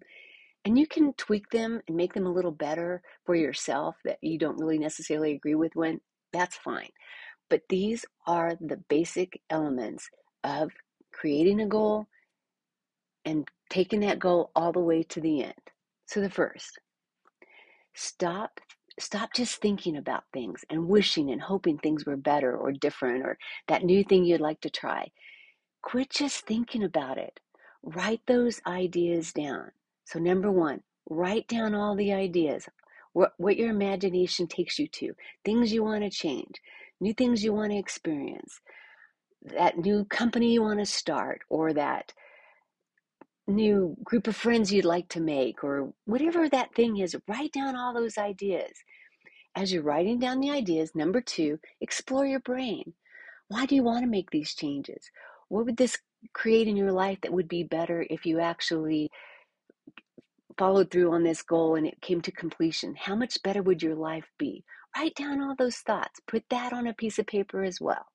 and 0.65 0.77
you 0.77 0.85
can 0.85 1.13
tweak 1.13 1.49
them 1.49 1.79
and 1.87 1.95
make 1.95 2.13
them 2.13 2.25
a 2.25 2.31
little 2.33 2.51
better 2.51 3.01
for 3.25 3.35
yourself 3.35 3.95
that 4.03 4.17
you 4.21 4.37
don't 4.37 4.59
really 4.59 4.79
necessarily 4.79 5.33
agree 5.33 5.55
with 5.55 5.75
when 5.75 6.01
that's 6.33 6.57
fine. 6.57 6.89
But 7.49 7.61
these 7.69 8.03
are 8.25 8.55
the 8.59 8.77
basic 8.89 9.39
elements 9.49 10.09
of 10.43 10.71
creating 11.13 11.61
a 11.61 11.67
goal 11.67 12.07
and 13.23 13.47
taking 13.69 14.01
that 14.01 14.19
goal 14.19 14.51
all 14.55 14.71
the 14.71 14.79
way 14.79 15.03
to 15.03 15.21
the 15.21 15.43
end. 15.43 15.53
So 16.05 16.19
the 16.19 16.29
first, 16.29 16.79
stop 17.97 18.59
stop 18.99 19.33
just 19.33 19.61
thinking 19.61 19.97
about 19.97 20.23
things 20.33 20.65
and 20.69 20.87
wishing 20.87 21.29
and 21.31 21.41
hoping 21.41 21.77
things 21.77 22.05
were 22.05 22.17
better 22.17 22.55
or 22.55 22.71
different 22.71 23.23
or 23.23 23.37
that 23.67 23.83
new 23.83 24.03
thing 24.03 24.25
you'd 24.25 24.41
like 24.41 24.59
to 24.61 24.69
try. 24.69 25.11
Quit 25.83 26.09
just 26.09 26.45
thinking 26.45 26.83
about 26.83 27.17
it. 27.17 27.39
Write 27.83 28.21
those 28.27 28.59
ideas 28.65 29.31
down. 29.31 29.71
So, 30.05 30.19
number 30.19 30.51
one, 30.51 30.81
write 31.09 31.47
down 31.47 31.75
all 31.75 31.95
the 31.95 32.11
ideas, 32.11 32.67
what, 33.13 33.33
what 33.37 33.57
your 33.57 33.69
imagination 33.69 34.47
takes 34.47 34.79
you 34.79 34.87
to, 34.87 35.13
things 35.45 35.71
you 35.71 35.83
want 35.83 36.03
to 36.03 36.09
change, 36.09 36.55
new 36.99 37.13
things 37.13 37.43
you 37.43 37.53
want 37.53 37.71
to 37.71 37.77
experience, 37.77 38.59
that 39.43 39.77
new 39.77 40.05
company 40.05 40.53
you 40.53 40.61
want 40.61 40.79
to 40.79 40.85
start, 40.85 41.41
or 41.49 41.73
that 41.73 42.13
new 43.47 43.95
group 44.03 44.27
of 44.27 44.35
friends 44.35 44.71
you'd 44.73 44.85
like 44.85 45.07
to 45.09 45.19
make, 45.19 45.63
or 45.63 45.93
whatever 46.05 46.49
that 46.49 46.73
thing 46.75 46.97
is, 46.97 47.15
write 47.27 47.53
down 47.53 47.75
all 47.75 47.93
those 47.93 48.17
ideas. 48.17 48.71
As 49.55 49.73
you're 49.73 49.83
writing 49.83 50.19
down 50.19 50.39
the 50.39 50.51
ideas, 50.51 50.91
number 50.93 51.21
two, 51.21 51.59
explore 51.81 52.25
your 52.25 52.41
brain. 52.41 52.93
Why 53.47 53.65
do 53.65 53.75
you 53.75 53.83
want 53.83 54.03
to 54.03 54.09
make 54.09 54.29
these 54.29 54.53
changes? 54.53 55.09
What 55.49 55.65
would 55.65 55.77
this 55.77 55.97
create 56.33 56.67
in 56.67 56.75
your 56.75 56.91
life 56.91 57.19
that 57.21 57.33
would 57.33 57.47
be 57.47 57.63
better 57.63 58.05
if 58.09 58.25
you 58.25 58.39
actually 58.39 59.09
followed 60.57 60.91
through 60.91 61.13
on 61.13 61.23
this 61.23 61.41
goal 61.41 61.75
and 61.75 61.87
it 61.87 62.01
came 62.01 62.21
to 62.21 62.31
completion? 62.31 62.95
How 62.95 63.15
much 63.15 63.41
better 63.43 63.63
would 63.63 63.81
your 63.81 63.95
life 63.95 64.29
be? 64.37 64.63
Write 64.95 65.15
down 65.15 65.41
all 65.41 65.55
those 65.57 65.77
thoughts. 65.77 66.19
Put 66.27 66.43
that 66.49 66.73
on 66.73 66.87
a 66.87 66.93
piece 66.93 67.17
of 67.17 67.27
paper 67.27 67.63
as 67.63 67.79
well. 67.79 68.07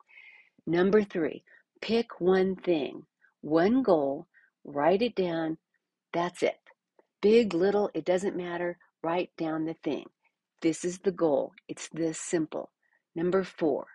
Number 0.67 1.03
three, 1.03 1.43
pick 1.81 2.21
one 2.21 2.55
thing, 2.55 3.07
one 3.41 3.83
goal 3.83 4.27
Write 4.65 5.03
it 5.03 5.15
down. 5.15 5.59
That's 6.13 6.43
it. 6.43 6.59
Big, 7.21 7.55
little, 7.55 7.91
it 7.95 8.05
doesn't 8.05 8.37
matter. 8.37 8.79
Write 9.03 9.31
down 9.37 9.65
the 9.65 9.77
thing. 9.83 10.07
This 10.61 10.85
is 10.85 10.99
the 10.99 11.13
goal. 11.13 11.53
It's 11.69 11.89
this 11.93 12.19
simple. 12.19 12.71
Number 13.15 13.45
four, 13.45 13.87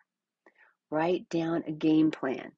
write 0.91 1.29
down 1.29 1.63
a 1.65 1.71
game 1.71 2.12
plan. 2.12 2.51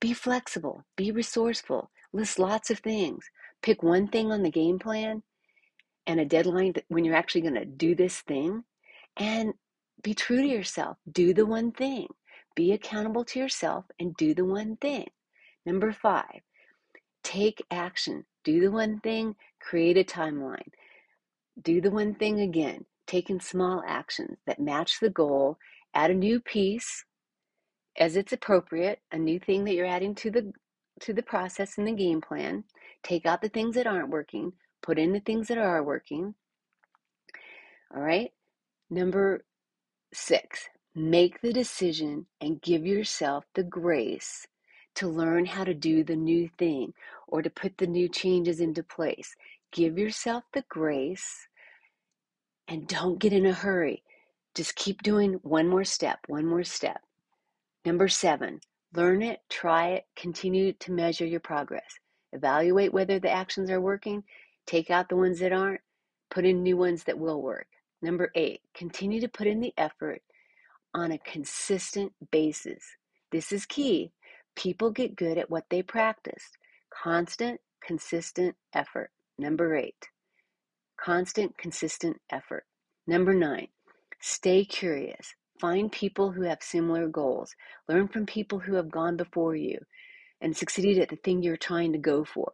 Be 0.00 0.12
flexible, 0.12 0.84
be 0.96 1.10
resourceful, 1.10 1.90
list 2.12 2.38
lots 2.38 2.70
of 2.70 2.78
things. 2.78 3.30
Pick 3.62 3.82
one 3.82 4.08
thing 4.08 4.30
on 4.30 4.42
the 4.42 4.50
game 4.50 4.78
plan 4.78 5.22
and 6.06 6.20
a 6.20 6.24
deadline 6.24 6.74
when 6.88 7.04
you're 7.04 7.16
actually 7.16 7.40
going 7.40 7.54
to 7.54 7.64
do 7.64 7.94
this 7.94 8.20
thing 8.20 8.64
and 9.16 9.54
be 10.02 10.14
true 10.14 10.40
to 10.40 10.46
yourself. 10.46 10.98
Do 11.10 11.34
the 11.34 11.46
one 11.46 11.72
thing. 11.72 12.08
Be 12.54 12.72
accountable 12.72 13.24
to 13.26 13.38
yourself 13.38 13.86
and 13.98 14.16
do 14.16 14.34
the 14.34 14.44
one 14.44 14.76
thing. 14.76 15.08
Number 15.64 15.92
five, 15.92 16.40
Take 17.26 17.66
action. 17.72 18.24
Do 18.44 18.60
the 18.60 18.70
one 18.70 19.00
thing, 19.00 19.34
create 19.60 19.96
a 19.96 20.04
timeline. 20.04 20.68
Do 21.60 21.80
the 21.80 21.90
one 21.90 22.14
thing 22.14 22.38
again, 22.38 22.84
taking 23.08 23.40
small 23.40 23.82
actions 23.84 24.38
that 24.46 24.60
match 24.60 25.00
the 25.00 25.10
goal. 25.10 25.58
Add 25.92 26.12
a 26.12 26.14
new 26.14 26.38
piece 26.38 27.04
as 27.98 28.14
it's 28.14 28.32
appropriate, 28.32 29.00
a 29.10 29.18
new 29.18 29.40
thing 29.40 29.64
that 29.64 29.74
you're 29.74 29.86
adding 29.86 30.14
to 30.14 30.30
the 30.30 30.52
to 31.00 31.12
the 31.12 31.22
process 31.24 31.76
and 31.78 31.88
the 31.88 31.92
game 31.92 32.20
plan. 32.20 32.62
Take 33.02 33.26
out 33.26 33.42
the 33.42 33.48
things 33.48 33.74
that 33.74 33.88
aren't 33.88 34.10
working, 34.10 34.52
put 34.80 34.96
in 34.96 35.12
the 35.12 35.18
things 35.18 35.48
that 35.48 35.58
are 35.58 35.82
working. 35.82 36.36
All 37.92 38.02
right? 38.02 38.30
Number 38.88 39.44
6, 40.14 40.68
make 40.94 41.40
the 41.40 41.52
decision 41.52 42.26
and 42.40 42.62
give 42.62 42.86
yourself 42.86 43.46
the 43.56 43.64
grace 43.64 44.46
to 44.94 45.08
learn 45.08 45.44
how 45.44 45.64
to 45.64 45.74
do 45.74 46.02
the 46.02 46.16
new 46.16 46.48
thing 46.58 46.92
or 47.26 47.42
to 47.42 47.50
put 47.50 47.78
the 47.78 47.86
new 47.86 48.08
changes 48.08 48.60
into 48.60 48.82
place. 48.82 49.34
Give 49.72 49.98
yourself 49.98 50.44
the 50.52 50.64
grace 50.68 51.48
and 52.68 52.86
don't 52.86 53.18
get 53.18 53.32
in 53.32 53.46
a 53.46 53.52
hurry. 53.52 54.02
Just 54.54 54.76
keep 54.76 55.02
doing 55.02 55.34
one 55.42 55.68
more 55.68 55.84
step, 55.84 56.20
one 56.28 56.46
more 56.46 56.64
step. 56.64 57.00
Number 57.84 58.08
seven, 58.08 58.60
learn 58.94 59.22
it, 59.22 59.40
try 59.48 59.88
it, 59.88 60.06
continue 60.16 60.72
to 60.72 60.92
measure 60.92 61.26
your 61.26 61.40
progress. 61.40 61.98
Evaluate 62.32 62.92
whether 62.92 63.18
the 63.18 63.30
actions 63.30 63.70
are 63.70 63.80
working, 63.80 64.24
take 64.66 64.90
out 64.90 65.08
the 65.08 65.16
ones 65.16 65.38
that 65.40 65.52
aren't, 65.52 65.80
put 66.30 66.44
in 66.44 66.62
new 66.62 66.76
ones 66.76 67.04
that 67.04 67.18
will 67.18 67.42
work. 67.42 67.66
Number 68.02 68.30
eight, 68.34 68.60
continue 68.74 69.20
to 69.20 69.28
put 69.28 69.46
in 69.46 69.60
the 69.60 69.72
effort 69.76 70.22
on 70.94 71.12
a 71.12 71.18
consistent 71.18 72.12
basis. 72.30 72.82
This 73.30 73.52
is 73.52 73.66
key. 73.66 74.12
People 74.54 74.90
get 74.90 75.16
good 75.16 75.38
at 75.38 75.50
what 75.50 75.64
they 75.70 75.82
practice. 75.82 76.50
Constant, 77.02 77.60
consistent 77.86 78.56
effort. 78.72 79.10
Number 79.38 79.76
eight, 79.76 80.08
constant, 80.98 81.56
consistent 81.58 82.20
effort. 82.32 82.64
Number 83.06 83.34
nine, 83.34 83.68
stay 84.20 84.64
curious. 84.64 85.34
Find 85.60 85.92
people 85.92 86.32
who 86.32 86.42
have 86.42 86.62
similar 86.62 87.06
goals. 87.06 87.54
Learn 87.88 88.08
from 88.08 88.24
people 88.24 88.60
who 88.60 88.74
have 88.74 88.90
gone 88.90 89.16
before 89.16 89.54
you 89.54 89.78
and 90.40 90.56
succeeded 90.56 90.98
at 90.98 91.10
the 91.10 91.16
thing 91.16 91.42
you're 91.42 91.56
trying 91.56 91.92
to 91.92 91.98
go 91.98 92.24
for. 92.24 92.50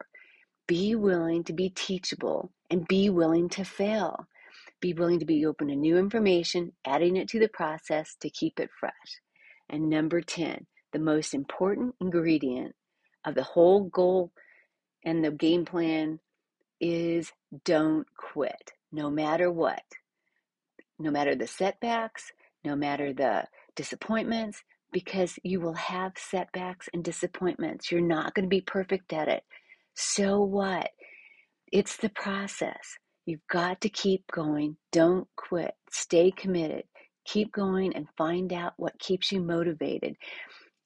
Be 0.66 0.94
willing 0.96 1.44
to 1.44 1.52
be 1.52 1.70
teachable 1.70 2.52
and 2.68 2.86
be 2.88 3.10
willing 3.10 3.48
to 3.50 3.64
fail. 3.64 4.26
Be 4.80 4.92
willing 4.92 5.20
to 5.20 5.26
be 5.26 5.46
open 5.46 5.68
to 5.68 5.76
new 5.76 5.96
information, 5.96 6.72
adding 6.84 7.16
it 7.16 7.28
to 7.28 7.38
the 7.38 7.48
process 7.48 8.16
to 8.20 8.28
keep 8.28 8.58
it 8.58 8.70
fresh. 8.78 9.20
And 9.70 9.88
number 9.88 10.20
10, 10.20 10.66
the 10.92 10.98
most 10.98 11.32
important 11.32 11.94
ingredient 12.00 12.74
of 13.24 13.34
the 13.34 13.42
whole 13.42 13.84
goal 13.84 14.32
and 15.04 15.24
the 15.24 15.30
game 15.30 15.64
plan 15.64 16.20
is 16.80 17.32
don't 17.64 18.06
quit, 18.16 18.72
no 18.90 19.10
matter 19.10 19.50
what. 19.50 19.82
No 20.98 21.10
matter 21.10 21.34
the 21.34 21.46
setbacks, 21.46 22.32
no 22.64 22.76
matter 22.76 23.12
the 23.12 23.44
disappointments, 23.74 24.62
because 24.92 25.38
you 25.42 25.60
will 25.60 25.74
have 25.74 26.12
setbacks 26.16 26.88
and 26.92 27.02
disappointments. 27.02 27.90
You're 27.90 28.00
not 28.00 28.34
going 28.34 28.44
to 28.44 28.48
be 28.48 28.60
perfect 28.60 29.12
at 29.12 29.28
it. 29.28 29.42
So 29.94 30.42
what? 30.42 30.90
It's 31.72 31.96
the 31.96 32.10
process. 32.10 32.98
You've 33.24 33.46
got 33.50 33.80
to 33.80 33.88
keep 33.88 34.24
going. 34.30 34.76
Don't 34.90 35.26
quit. 35.36 35.74
Stay 35.90 36.30
committed. 36.30 36.84
Keep 37.24 37.52
going 37.52 37.94
and 37.94 38.06
find 38.16 38.52
out 38.52 38.74
what 38.76 38.98
keeps 38.98 39.32
you 39.32 39.40
motivated. 39.40 40.16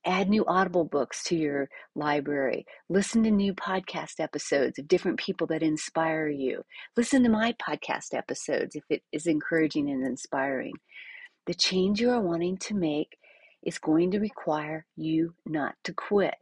Add 0.06 0.28
new 0.28 0.44
Audible 0.46 0.84
books 0.84 1.25
to 1.25 1.36
your 1.36 1.68
library. 1.96 2.64
Listen 2.88 3.25
to 3.25 3.30
new 3.30 3.52
podcast 3.52 4.20
episodes 4.20 4.78
of 4.78 4.86
different 4.86 5.18
people 5.18 5.48
that 5.48 5.64
inspire 5.64 6.28
you. 6.28 6.62
Listen 6.96 7.25
to 7.25 7.28
my 7.28 7.54
podcast 7.54 8.14
episodes 8.14 8.76
if 8.76 8.84
it 8.88 9.02
is 9.12 9.26
encouraging 9.26 9.90
and 9.90 10.06
inspiring. 10.06 10.75
The 11.46 11.54
change 11.54 12.00
you 12.00 12.10
are 12.10 12.20
wanting 12.20 12.56
to 12.58 12.75
make 12.75 13.18
is 13.64 13.78
going 13.78 14.12
to 14.12 14.20
require 14.20 14.86
you 14.96 15.34
not 15.44 15.75
to 15.82 15.92
quit. 15.92 16.36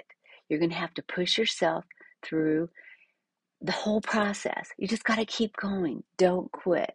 You're 0.49 0.59
going 0.59 0.71
to 0.71 0.77
have 0.77 0.95
to 0.95 1.03
push 1.03 1.39
yourself 1.39 1.87
through 2.23 2.69
the 3.63 3.73
whole 3.73 4.03
process. 4.03 4.69
You 4.77 4.87
just 4.87 5.05
got 5.05 5.17
to 5.17 5.25
keep 5.25 5.57
going. 5.57 6.03
Don't 6.19 6.53
quit. 6.53 6.95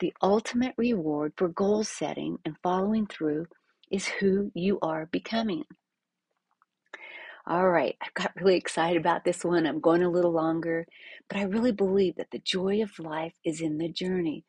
The 0.00 0.12
ultimate 0.22 0.74
reward 0.76 1.34
for 1.36 1.48
goal 1.48 1.84
setting 1.84 2.38
and 2.44 2.56
following 2.64 3.06
through 3.06 3.46
is 3.90 4.06
who 4.06 4.50
you 4.54 4.78
are 4.82 5.06
becoming. 5.06 5.64
All 7.46 7.70
right, 7.70 7.96
I've 8.02 8.12
got 8.12 8.32
really 8.36 8.56
excited 8.56 9.00
about 9.00 9.24
this 9.24 9.42
one. 9.42 9.66
I'm 9.66 9.80
going 9.80 10.02
a 10.02 10.10
little 10.10 10.32
longer, 10.32 10.86
but 11.28 11.38
I 11.38 11.44
really 11.44 11.72
believe 11.72 12.16
that 12.16 12.30
the 12.30 12.40
joy 12.40 12.82
of 12.82 12.98
life 12.98 13.32
is 13.42 13.62
in 13.62 13.78
the 13.78 13.88
journey. 13.88 14.44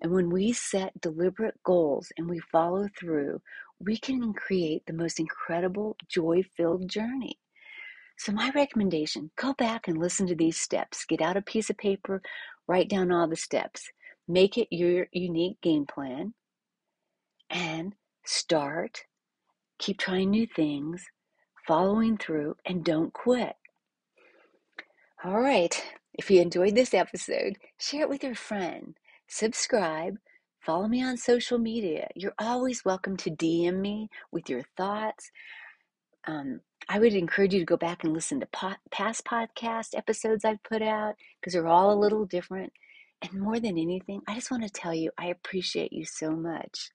And 0.00 0.12
when 0.12 0.30
we 0.30 0.52
set 0.52 1.00
deliberate 1.00 1.60
goals 1.64 2.12
and 2.16 2.28
we 2.28 2.38
follow 2.38 2.88
through, 2.96 3.40
we 3.80 3.96
can 3.96 4.32
create 4.32 4.86
the 4.86 4.92
most 4.92 5.18
incredible 5.18 5.96
joy 6.08 6.42
filled 6.56 6.88
journey. 6.88 7.38
So, 8.18 8.30
my 8.30 8.52
recommendation 8.54 9.32
go 9.36 9.54
back 9.54 9.88
and 9.88 9.98
listen 9.98 10.26
to 10.28 10.36
these 10.36 10.60
steps. 10.60 11.04
Get 11.04 11.20
out 11.20 11.36
a 11.36 11.42
piece 11.42 11.70
of 11.70 11.76
paper, 11.76 12.22
write 12.68 12.88
down 12.88 13.10
all 13.10 13.26
the 13.26 13.34
steps, 13.34 13.90
make 14.28 14.56
it 14.56 14.68
your 14.70 15.08
unique 15.12 15.60
game 15.60 15.86
plan, 15.86 16.34
and 17.50 17.94
start. 18.24 19.04
Keep 19.78 19.98
trying 19.98 20.30
new 20.30 20.46
things, 20.46 21.06
following 21.66 22.16
through, 22.16 22.56
and 22.64 22.84
don't 22.84 23.12
quit. 23.12 23.56
All 25.24 25.40
right. 25.40 25.82
If 26.14 26.30
you 26.30 26.40
enjoyed 26.40 26.74
this 26.74 26.94
episode, 26.94 27.56
share 27.78 28.02
it 28.02 28.08
with 28.08 28.22
your 28.22 28.34
friend. 28.34 28.94
Subscribe. 29.26 30.16
Follow 30.60 30.86
me 30.86 31.02
on 31.02 31.16
social 31.16 31.58
media. 31.58 32.08
You're 32.14 32.34
always 32.38 32.84
welcome 32.84 33.16
to 33.18 33.30
DM 33.30 33.80
me 33.80 34.08
with 34.30 34.48
your 34.48 34.62
thoughts. 34.76 35.30
Um, 36.26 36.60
I 36.88 36.98
would 36.98 37.14
encourage 37.14 37.52
you 37.52 37.60
to 37.60 37.66
go 37.66 37.76
back 37.76 38.04
and 38.04 38.12
listen 38.12 38.40
to 38.40 38.46
po- 38.46 38.76
past 38.90 39.24
podcast 39.24 39.96
episodes 39.96 40.44
I've 40.44 40.62
put 40.62 40.82
out 40.82 41.16
because 41.40 41.52
they're 41.52 41.66
all 41.66 41.92
a 41.92 41.98
little 41.98 42.26
different. 42.26 42.72
And 43.22 43.40
more 43.40 43.58
than 43.58 43.78
anything, 43.78 44.20
I 44.28 44.34
just 44.34 44.50
want 44.50 44.62
to 44.62 44.70
tell 44.70 44.94
you 44.94 45.10
I 45.18 45.26
appreciate 45.26 45.92
you 45.92 46.04
so 46.04 46.30
much. 46.30 46.90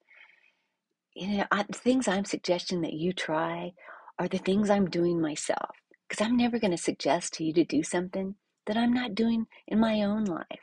You 1.14 1.38
know, 1.38 1.44
I, 1.50 1.64
the 1.64 1.72
things 1.72 2.06
I'm 2.06 2.24
suggesting 2.24 2.82
that 2.82 2.92
you 2.92 3.12
try 3.12 3.72
are 4.18 4.28
the 4.28 4.38
things 4.38 4.70
I'm 4.70 4.88
doing 4.88 5.20
myself 5.20 5.76
because 6.08 6.24
I'm 6.24 6.36
never 6.36 6.58
going 6.58 6.70
to 6.70 6.76
suggest 6.76 7.34
to 7.34 7.44
you 7.44 7.52
to 7.54 7.64
do 7.64 7.82
something 7.82 8.36
that 8.66 8.76
I'm 8.76 8.92
not 8.92 9.14
doing 9.14 9.46
in 9.66 9.80
my 9.80 10.02
own 10.02 10.24
life. 10.24 10.60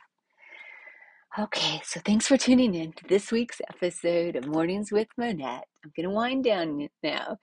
Okay, 1.38 1.80
so 1.84 2.00
thanks 2.04 2.26
for 2.26 2.36
tuning 2.36 2.74
in 2.74 2.92
to 2.94 3.04
this 3.08 3.30
week's 3.30 3.60
episode 3.68 4.36
of 4.36 4.46
Mornings 4.46 4.90
with 4.90 5.08
Monette. 5.16 5.68
I'm 5.84 5.92
going 5.94 6.08
to 6.08 6.14
wind 6.14 6.44
down 6.44 6.88
now 7.02 7.38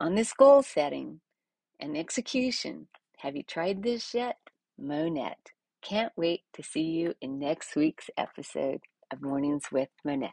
on 0.00 0.14
this 0.14 0.32
goal 0.32 0.62
setting 0.62 1.20
and 1.78 1.96
execution. 1.96 2.88
Have 3.18 3.36
you 3.36 3.44
tried 3.44 3.82
this 3.82 4.12
yet? 4.12 4.38
Monette. 4.76 5.52
Can't 5.82 6.12
wait 6.16 6.42
to 6.54 6.62
see 6.62 6.82
you 6.82 7.14
in 7.20 7.38
next 7.38 7.76
week's 7.76 8.10
episode 8.18 8.80
of 9.12 9.22
Mornings 9.22 9.66
with 9.70 9.90
Monette. 10.04 10.32